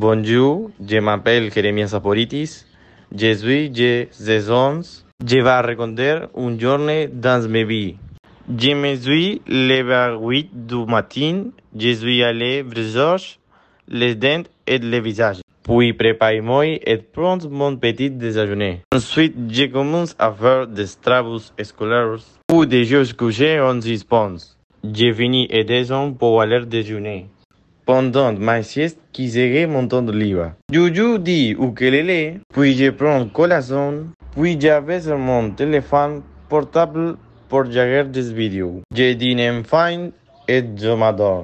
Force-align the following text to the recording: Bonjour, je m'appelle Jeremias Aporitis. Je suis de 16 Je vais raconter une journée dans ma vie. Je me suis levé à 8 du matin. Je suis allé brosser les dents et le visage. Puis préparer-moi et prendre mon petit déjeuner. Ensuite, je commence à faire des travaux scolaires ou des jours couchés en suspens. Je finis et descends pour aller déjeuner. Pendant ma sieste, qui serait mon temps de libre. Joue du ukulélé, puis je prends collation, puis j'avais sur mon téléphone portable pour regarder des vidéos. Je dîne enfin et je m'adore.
Bonjour, 0.00 0.70
je 0.88 1.00
m'appelle 1.00 1.52
Jeremias 1.52 1.92
Aporitis. 1.92 2.64
Je 3.10 3.34
suis 3.34 3.68
de 3.68 4.06
16 4.12 5.04
Je 5.26 5.38
vais 5.38 5.50
raconter 5.50 6.20
une 6.36 6.60
journée 6.60 7.08
dans 7.08 7.42
ma 7.50 7.64
vie. 7.64 7.96
Je 8.48 8.74
me 8.74 8.94
suis 8.94 9.42
levé 9.48 9.92
à 9.92 10.16
8 10.16 10.50
du 10.52 10.86
matin. 10.86 11.46
Je 11.76 11.90
suis 11.94 12.22
allé 12.22 12.62
brosser 12.62 13.38
les 13.88 14.14
dents 14.14 14.44
et 14.68 14.78
le 14.78 15.00
visage. 15.00 15.38
Puis 15.64 15.92
préparer-moi 15.92 16.66
et 16.86 16.98
prendre 16.98 17.50
mon 17.50 17.74
petit 17.76 18.08
déjeuner. 18.08 18.82
Ensuite, 18.94 19.34
je 19.50 19.64
commence 19.64 20.14
à 20.20 20.30
faire 20.30 20.68
des 20.68 20.86
travaux 21.02 21.40
scolaires 21.40 22.20
ou 22.52 22.66
des 22.66 22.84
jours 22.84 23.16
couchés 23.16 23.58
en 23.58 23.80
suspens. 23.80 24.54
Je 24.84 25.12
finis 25.12 25.48
et 25.50 25.64
descends 25.64 26.12
pour 26.12 26.40
aller 26.40 26.64
déjeuner. 26.66 27.26
Pendant 27.88 28.34
ma 28.34 28.62
sieste, 28.62 29.00
qui 29.14 29.30
serait 29.30 29.66
mon 29.66 29.88
temps 29.88 30.02
de 30.02 30.12
libre. 30.12 30.52
Joue 30.70 31.16
du 31.16 31.56
ukulélé, 31.58 32.38
puis 32.52 32.76
je 32.76 32.90
prends 32.90 33.26
collation, 33.28 34.08
puis 34.36 34.60
j'avais 34.60 35.00
sur 35.00 35.16
mon 35.16 35.52
téléphone 35.52 36.20
portable 36.50 37.16
pour 37.48 37.60
regarder 37.60 38.10
des 38.10 38.30
vidéos. 38.30 38.82
Je 38.94 39.14
dîne 39.14 39.40
enfin 39.40 40.10
et 40.46 40.62
je 40.76 40.90
m'adore. 40.90 41.36